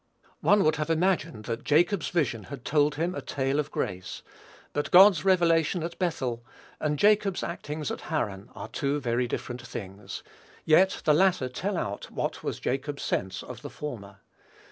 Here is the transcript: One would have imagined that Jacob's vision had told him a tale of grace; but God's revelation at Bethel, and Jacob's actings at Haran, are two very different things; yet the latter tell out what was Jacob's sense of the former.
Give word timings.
One 0.39 0.63
would 0.63 0.77
have 0.77 0.89
imagined 0.89 1.45
that 1.45 1.63
Jacob's 1.63 2.09
vision 2.09 2.45
had 2.45 2.65
told 2.65 2.95
him 2.95 3.13
a 3.13 3.21
tale 3.21 3.59
of 3.59 3.69
grace; 3.69 4.23
but 4.73 4.89
God's 4.89 5.23
revelation 5.23 5.83
at 5.83 5.99
Bethel, 5.99 6.43
and 6.79 6.97
Jacob's 6.97 7.43
actings 7.43 7.91
at 7.91 8.01
Haran, 8.09 8.49
are 8.55 8.67
two 8.67 8.99
very 8.99 9.27
different 9.27 9.61
things; 9.61 10.23
yet 10.65 11.03
the 11.05 11.13
latter 11.13 11.49
tell 11.49 11.77
out 11.77 12.09
what 12.09 12.43
was 12.43 12.59
Jacob's 12.59 13.03
sense 13.03 13.43
of 13.43 13.61
the 13.61 13.69
former. 13.69 14.21